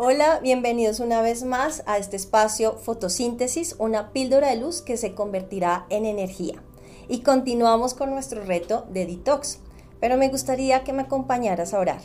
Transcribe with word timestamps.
Hola, 0.00 0.38
bienvenidos 0.40 1.00
una 1.00 1.22
vez 1.22 1.42
más 1.42 1.82
a 1.86 1.98
este 1.98 2.14
espacio 2.14 2.74
Fotosíntesis, 2.74 3.74
una 3.80 4.12
píldora 4.12 4.50
de 4.50 4.56
luz 4.56 4.80
que 4.80 4.96
se 4.96 5.12
convertirá 5.12 5.86
en 5.90 6.06
energía. 6.06 6.62
Y 7.08 7.22
continuamos 7.22 7.94
con 7.94 8.10
nuestro 8.10 8.44
reto 8.44 8.86
de 8.92 9.06
detox, 9.06 9.58
pero 9.98 10.16
me 10.16 10.28
gustaría 10.28 10.84
que 10.84 10.92
me 10.92 11.02
acompañaras 11.02 11.74
a 11.74 11.80
orar. 11.80 12.00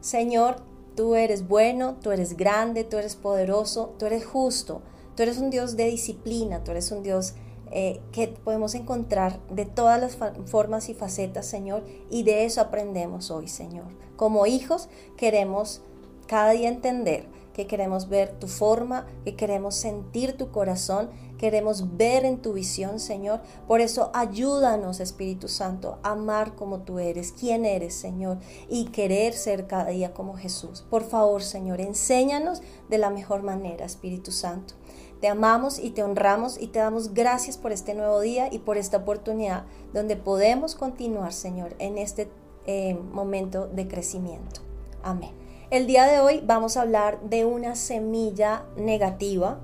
Señor, 0.00 0.58
tú 0.94 1.16
eres 1.16 1.48
bueno, 1.48 1.96
tú 2.00 2.12
eres 2.12 2.36
grande, 2.36 2.84
tú 2.84 2.96
eres 2.96 3.16
poderoso, 3.16 3.96
tú 3.98 4.06
eres 4.06 4.24
justo, 4.24 4.82
tú 5.16 5.24
eres 5.24 5.38
un 5.38 5.50
Dios 5.50 5.76
de 5.76 5.86
disciplina, 5.86 6.62
tú 6.62 6.70
eres 6.70 6.92
un 6.92 7.02
Dios 7.02 7.34
eh, 7.72 8.00
que 8.12 8.28
podemos 8.28 8.76
encontrar 8.76 9.40
de 9.50 9.66
todas 9.66 10.00
las 10.00 10.16
formas 10.48 10.88
y 10.88 10.94
facetas, 10.94 11.46
Señor, 11.46 11.82
y 12.08 12.22
de 12.22 12.44
eso 12.44 12.60
aprendemos 12.60 13.32
hoy, 13.32 13.48
Señor. 13.48 13.86
Como 14.14 14.46
hijos 14.46 14.88
queremos 15.16 15.82
cada 16.26 16.50
día 16.50 16.68
entender 16.68 17.28
que 17.56 17.66
queremos 17.66 18.10
ver 18.10 18.38
tu 18.38 18.48
forma, 18.48 19.06
que 19.24 19.34
queremos 19.34 19.76
sentir 19.76 20.36
tu 20.36 20.50
corazón, 20.50 21.08
queremos 21.38 21.96
ver 21.96 22.26
en 22.26 22.42
tu 22.42 22.52
visión, 22.52 23.00
Señor. 23.00 23.40
Por 23.66 23.80
eso 23.80 24.10
ayúdanos, 24.12 25.00
Espíritu 25.00 25.48
Santo, 25.48 25.98
a 26.02 26.10
amar 26.10 26.54
como 26.54 26.80
tú 26.80 26.98
eres, 26.98 27.32
quién 27.32 27.64
eres, 27.64 27.94
Señor, 27.94 28.36
y 28.68 28.86
querer 28.86 29.32
ser 29.32 29.66
cada 29.66 29.86
día 29.86 30.12
como 30.12 30.36
Jesús. 30.36 30.84
Por 30.90 31.02
favor, 31.02 31.42
Señor, 31.42 31.80
enséñanos 31.80 32.60
de 32.90 32.98
la 32.98 33.08
mejor 33.08 33.42
manera, 33.42 33.86
Espíritu 33.86 34.32
Santo. 34.32 34.74
Te 35.22 35.28
amamos 35.28 35.78
y 35.78 35.92
te 35.92 36.02
honramos 36.02 36.60
y 36.60 36.66
te 36.66 36.78
damos 36.78 37.14
gracias 37.14 37.56
por 37.56 37.72
este 37.72 37.94
nuevo 37.94 38.20
día 38.20 38.52
y 38.52 38.58
por 38.58 38.76
esta 38.76 38.98
oportunidad 38.98 39.64
donde 39.94 40.16
podemos 40.16 40.74
continuar, 40.74 41.32
Señor, 41.32 41.74
en 41.78 41.96
este 41.96 42.28
eh, 42.66 42.92
momento 43.12 43.66
de 43.66 43.88
crecimiento. 43.88 44.60
Amén. 45.02 45.45
El 45.68 45.88
día 45.88 46.06
de 46.06 46.20
hoy 46.20 46.40
vamos 46.46 46.76
a 46.76 46.82
hablar 46.82 47.20
de 47.22 47.44
una 47.44 47.74
semilla 47.74 48.62
negativa 48.76 49.58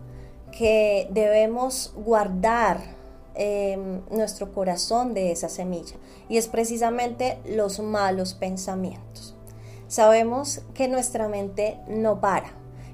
que 0.50 1.06
debemos 1.12 1.94
guardar 1.94 2.80
en 3.36 4.02
nuestro 4.10 4.52
corazón 4.52 5.14
de 5.14 5.30
esa 5.30 5.48
semilla 5.48 5.94
y 6.28 6.38
es 6.38 6.48
precisamente 6.48 7.38
los 7.46 7.78
malos 7.78 8.34
pensamientos. 8.34 9.36
Sabemos 9.86 10.62
que 10.74 10.88
nuestra 10.88 11.28
mente 11.28 11.78
no 11.86 12.20
para, 12.20 12.50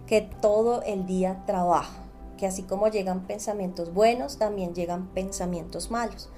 que 0.07 0.21
todo 0.21 0.83
el 0.83 1.07
día 1.07 1.45
trabaja, 1.47 2.05
que 2.37 2.47
así 2.47 2.63
como 2.65 2.89
llegan 2.89 3.27
pensamientos 3.27 3.95
buenos, 3.95 4.37
también 4.37 4.75
llegan 4.75 5.09
pensamientos 5.15 5.91
malos. 5.91 6.29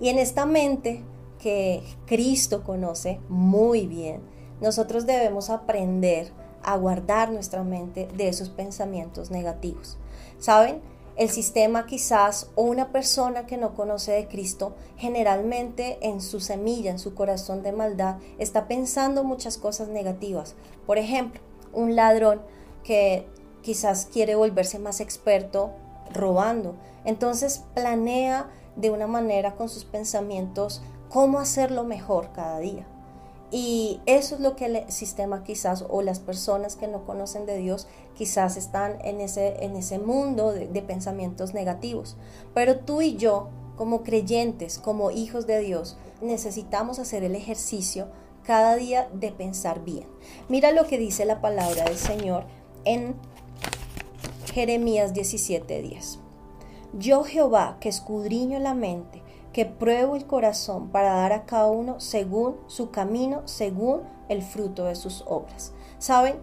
Y 0.00 0.10
en 0.10 0.18
esta 0.20 0.46
mente 0.46 1.02
que 1.40 1.82
Cristo 2.06 2.62
conoce 2.62 3.18
muy 3.28 3.88
bien, 3.88 4.20
nosotros 4.60 5.06
debemos 5.06 5.50
aprender 5.50 6.32
a 6.62 6.76
guardar 6.76 7.30
nuestra 7.32 7.64
mente 7.64 8.08
de 8.16 8.28
esos 8.28 8.50
pensamientos 8.50 9.30
negativos. 9.30 9.98
¿Saben? 10.38 10.80
El 11.16 11.28
sistema 11.28 11.86
quizás 11.86 12.50
o 12.54 12.62
una 12.62 12.92
persona 12.92 13.46
que 13.46 13.58
no 13.58 13.74
conoce 13.74 14.12
de 14.12 14.28
Cristo 14.28 14.74
generalmente 14.96 15.98
en 16.00 16.20
su 16.20 16.40
semilla, 16.40 16.90
en 16.90 16.98
su 16.98 17.14
corazón 17.14 17.62
de 17.62 17.72
maldad, 17.72 18.16
está 18.38 18.68
pensando 18.68 19.22
muchas 19.24 19.58
cosas 19.58 19.88
negativas. 19.88 20.54
Por 20.86 20.98
ejemplo, 20.98 21.40
un 21.72 21.94
ladrón 21.94 22.40
que 22.84 23.26
quizás 23.62 24.06
quiere 24.06 24.34
volverse 24.34 24.78
más 24.78 25.00
experto 25.00 25.72
robando. 26.12 26.74
Entonces 27.04 27.64
planea 27.74 28.48
de 28.76 28.90
una 28.90 29.06
manera 29.06 29.56
con 29.56 29.68
sus 29.68 29.84
pensamientos 29.84 30.82
cómo 31.08 31.38
hacerlo 31.38 31.84
mejor 31.84 32.32
cada 32.32 32.58
día. 32.60 32.86
Y 33.50 34.00
eso 34.06 34.36
es 34.36 34.40
lo 34.40 34.54
que 34.54 34.66
el 34.66 34.90
sistema 34.92 35.42
quizás 35.42 35.84
o 35.88 36.02
las 36.02 36.20
personas 36.20 36.76
que 36.76 36.86
no 36.86 37.04
conocen 37.04 37.46
de 37.46 37.56
Dios 37.56 37.88
quizás 38.14 38.56
están 38.56 38.98
en 39.04 39.20
ese, 39.20 39.64
en 39.64 39.74
ese 39.76 39.98
mundo 39.98 40.52
de, 40.52 40.68
de 40.68 40.82
pensamientos 40.82 41.52
negativos. 41.52 42.16
Pero 42.54 42.78
tú 42.78 43.02
y 43.02 43.16
yo, 43.16 43.48
como 43.76 44.02
creyentes, 44.02 44.78
como 44.78 45.10
hijos 45.10 45.46
de 45.46 45.58
Dios, 45.60 45.96
necesitamos 46.20 46.98
hacer 46.98 47.24
el 47.24 47.34
ejercicio 47.34 48.08
cada 48.44 48.76
día 48.76 49.08
de 49.12 49.32
pensar 49.32 49.84
bien. 49.84 50.06
Mira 50.48 50.70
lo 50.72 50.86
que 50.86 50.98
dice 50.98 51.24
la 51.24 51.40
palabra 51.40 51.84
del 51.84 51.96
Señor 51.96 52.44
en 52.84 53.14
Jeremías 54.52 55.12
17:10. 55.14 56.29
Yo 56.92 57.24
Jehová 57.24 57.76
que 57.80 57.88
escudriño 57.88 58.58
la 58.58 58.74
mente 58.74 59.22
que 59.52 59.66
pruebo 59.66 60.16
el 60.16 60.26
corazón 60.26 60.90
para 60.90 61.14
dar 61.14 61.32
a 61.32 61.44
cada 61.44 61.66
uno 61.66 61.98
según 62.00 62.56
su 62.66 62.90
camino, 62.90 63.42
según 63.46 64.02
el 64.28 64.42
fruto 64.42 64.84
de 64.84 64.94
sus 64.94 65.24
obras. 65.26 65.72
¿Saben? 65.98 66.36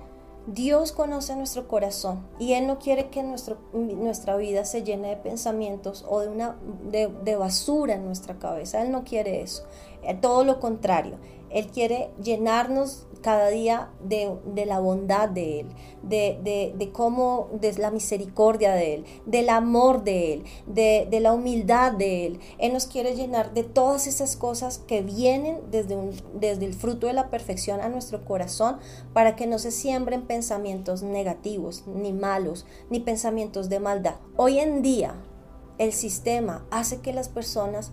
Dios 0.45 0.93
conoce 0.93 1.35
nuestro 1.35 1.67
corazón 1.67 2.25
y 2.39 2.53
Él 2.53 2.67
no 2.67 2.79
quiere 2.79 3.09
que 3.09 3.21
nuestro, 3.21 3.57
nuestra 3.73 4.37
vida 4.37 4.63
se 4.63 4.83
llene 4.83 5.09
de 5.09 5.17
pensamientos 5.17 6.05
o 6.07 6.21
de, 6.21 6.29
una, 6.29 6.55
de, 6.89 7.09
de 7.09 7.35
basura 7.35 7.95
en 7.95 8.05
nuestra 8.05 8.39
cabeza. 8.39 8.81
Él 8.81 8.91
no 8.91 9.03
quiere 9.03 9.41
eso. 9.41 9.65
Eh, 10.03 10.15
todo 10.15 10.45
lo 10.45 10.61
contrario. 10.61 11.17
Él 11.49 11.67
quiere 11.67 12.09
llenarnos 12.21 13.07
cada 13.21 13.49
día 13.49 13.89
de, 14.01 14.65
la 14.65 14.79
bondad 14.79 15.29
de 15.29 15.61
Él, 15.61 15.67
de, 16.03 16.89
cómo, 16.93 17.49
de 17.51 17.73
la 17.73 17.91
misericordia 17.91 18.73
de 18.73 18.95
Él, 18.95 19.05
del 19.25 19.49
amor 19.49 20.03
de 20.03 20.33
Él, 20.33 20.43
de, 20.65 21.19
la 21.19 21.33
humildad 21.33 21.91
de 21.91 22.25
Él. 22.25 22.39
Él 22.57 22.73
nos 22.73 22.85
quiere 22.85 23.15
llenar 23.15 23.53
de 23.53 23.63
todas 23.63 24.07
esas 24.07 24.35
cosas 24.35 24.77
que 24.77 25.01
vienen 25.01 25.59
desde 25.69 26.65
el 26.65 26.73
fruto 26.73 27.07
de 27.07 27.13
la 27.13 27.29
perfección 27.29 27.81
a 27.81 27.89
nuestro 27.89 28.23
corazón 28.23 28.77
para 29.13 29.35
que 29.35 29.47
no 29.47 29.59
se 29.59 29.71
siembren 29.71 30.21
pensamientos 30.21 31.03
negativos, 31.03 31.83
ni 31.87 32.13
malos, 32.13 32.65
ni 32.89 32.99
pensamientos 32.99 33.69
de 33.69 33.79
maldad. 33.79 34.15
Hoy 34.35 34.59
en 34.59 34.81
día, 34.81 35.15
el 35.77 35.93
sistema 35.93 36.65
hace 36.71 37.01
que 37.01 37.13
las 37.13 37.29
personas 37.29 37.91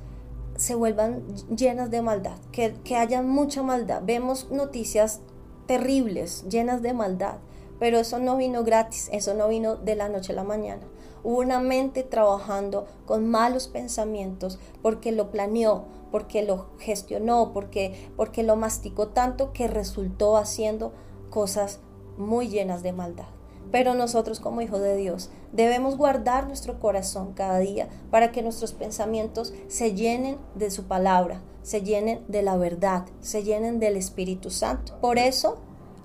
se 0.56 0.75
vuelvan 0.75 1.25
llenas 1.54 1.91
de 1.91 2.03
maldad, 2.03 2.37
que, 2.53 2.75
que 2.84 2.97
haya 2.97 3.22
mucha 3.22 3.62
maldad. 3.62 4.03
Vemos 4.04 4.50
noticias 4.50 5.20
terribles, 5.66 6.44
llenas 6.48 6.82
de 6.82 6.92
maldad, 6.92 7.37
pero 7.78 7.98
eso 7.98 8.19
no 8.19 8.37
vino 8.37 8.65
gratis, 8.65 9.09
eso 9.12 9.34
no 9.34 9.48
vino 9.48 9.76
de 9.76 9.97
la 9.97 10.09
noche 10.09 10.32
a 10.32 10.37
la 10.37 10.44
mañana. 10.44 10.82
Hubo 11.22 11.38
una 11.38 11.59
mente 11.59 12.03
trabajando 12.03 12.87
con 13.06 13.28
malos 13.31 13.69
pensamientos 13.69 14.59
porque 14.82 15.10
lo 15.10 15.31
planeó, 15.31 15.84
porque 16.10 16.42
lo 16.42 16.66
gestionó, 16.78 17.53
porque, 17.53 18.10
porque 18.16 18.42
lo 18.42 18.56
masticó 18.56 19.09
tanto 19.09 19.53
que 19.53 19.66
resultó 19.66 20.36
haciendo 20.36 20.92
cosas 21.31 21.81
muy 22.19 22.48
llenas 22.48 22.82
de 22.82 22.92
maldad. 22.92 23.34
Pero 23.75 23.95
nosotros 23.95 24.39
como 24.39 24.61
hijos 24.61 24.81
de 24.81 24.95
Dios 24.95 25.31
debemos 25.51 25.97
guardar 25.97 26.47
nuestro 26.47 26.79
corazón 26.79 27.33
cada 27.35 27.59
día 27.59 27.89
para 28.09 28.31
que 28.31 28.41
nuestros 28.41 28.73
pensamientos 28.73 29.53
se 29.67 29.95
llenen 29.95 30.39
de 30.55 30.71
su 30.71 30.85
palabra, 30.85 31.43
se 31.62 31.83
llenen 31.83 32.21
de 32.29 32.43
la 32.43 32.57
verdad, 32.57 33.05
se 33.19 33.43
llenen 33.43 33.81
del 33.81 33.97
Espíritu 33.97 34.51
Santo. 34.51 34.97
Por 35.01 35.19
eso, 35.19 35.57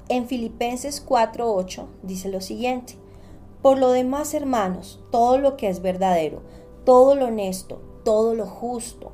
en 0.08 0.26
Filipenses 0.26 1.06
4:8 1.06 1.86
dice 2.02 2.30
lo 2.30 2.42
siguiente: 2.42 2.96
Por 3.62 3.78
lo 3.78 3.92
demás, 3.92 4.34
hermanos, 4.34 5.00
todo 5.12 5.38
lo 5.38 5.56
que 5.56 5.70
es 5.70 5.84
verdadero, 5.84 6.42
todo 6.86 7.14
lo 7.14 7.28
honesto, 7.28 7.84
todo 8.04 8.34
lo 8.34 8.48
justo, 8.48 9.12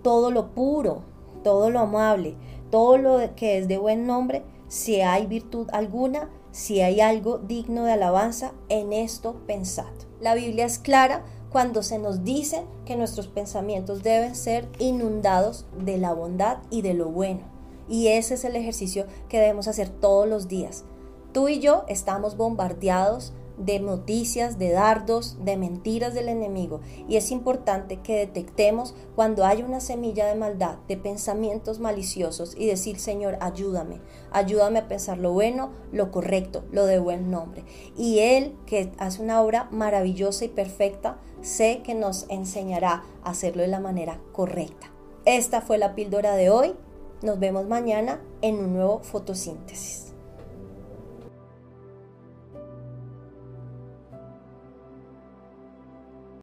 todo 0.00 0.30
lo 0.30 0.52
puro, 0.52 1.02
todo 1.44 1.68
lo 1.68 1.80
amable, 1.80 2.36
todo 2.70 2.96
lo 2.96 3.18
que 3.36 3.58
es 3.58 3.68
de 3.68 3.76
buen 3.76 4.06
nombre, 4.06 4.44
si 4.68 5.02
hay 5.02 5.26
virtud 5.26 5.68
alguna, 5.72 6.30
si 6.52 6.80
hay 6.80 7.00
algo 7.00 7.38
digno 7.38 7.84
de 7.84 7.92
alabanza, 7.92 8.52
en 8.68 8.92
esto 8.92 9.36
pensad. 9.46 9.92
La 10.20 10.34
Biblia 10.34 10.66
es 10.66 10.78
clara 10.78 11.24
cuando 11.50 11.82
se 11.82 11.98
nos 11.98 12.24
dice 12.24 12.64
que 12.84 12.96
nuestros 12.96 13.26
pensamientos 13.26 14.02
deben 14.02 14.34
ser 14.34 14.68
inundados 14.78 15.66
de 15.78 15.98
la 15.98 16.12
bondad 16.12 16.58
y 16.70 16.82
de 16.82 16.94
lo 16.94 17.08
bueno. 17.08 17.40
Y 17.88 18.08
ese 18.08 18.34
es 18.34 18.44
el 18.44 18.56
ejercicio 18.56 19.06
que 19.28 19.38
debemos 19.38 19.68
hacer 19.68 19.88
todos 19.88 20.28
los 20.28 20.48
días. 20.48 20.84
Tú 21.32 21.48
y 21.48 21.60
yo 21.60 21.84
estamos 21.88 22.36
bombardeados 22.36 23.32
de 23.58 23.80
noticias, 23.80 24.58
de 24.58 24.70
dardos, 24.70 25.36
de 25.44 25.56
mentiras 25.56 26.14
del 26.14 26.28
enemigo. 26.28 26.80
Y 27.08 27.16
es 27.16 27.30
importante 27.30 28.00
que 28.00 28.16
detectemos 28.16 28.94
cuando 29.14 29.44
hay 29.44 29.62
una 29.62 29.80
semilla 29.80 30.26
de 30.26 30.34
maldad, 30.34 30.78
de 30.88 30.96
pensamientos 30.96 31.80
maliciosos 31.80 32.54
y 32.56 32.66
decir, 32.66 32.98
Señor, 32.98 33.36
ayúdame, 33.40 34.00
ayúdame 34.30 34.80
a 34.80 34.88
pensar 34.88 35.18
lo 35.18 35.32
bueno, 35.32 35.70
lo 35.92 36.10
correcto, 36.10 36.64
lo 36.70 36.86
de 36.86 36.98
buen 36.98 37.30
nombre. 37.30 37.64
Y 37.96 38.20
Él, 38.20 38.56
que 38.66 38.92
hace 38.98 39.22
una 39.22 39.42
obra 39.42 39.68
maravillosa 39.70 40.44
y 40.44 40.48
perfecta, 40.48 41.18
sé 41.42 41.82
que 41.84 41.94
nos 41.94 42.26
enseñará 42.28 43.04
a 43.22 43.30
hacerlo 43.30 43.62
de 43.62 43.68
la 43.68 43.80
manera 43.80 44.20
correcta. 44.32 44.90
Esta 45.24 45.60
fue 45.60 45.78
la 45.78 45.94
píldora 45.94 46.36
de 46.36 46.50
hoy. 46.50 46.74
Nos 47.22 47.38
vemos 47.38 47.66
mañana 47.66 48.20
en 48.40 48.58
un 48.58 48.74
nuevo 48.74 49.00
fotosíntesis. 49.00 50.07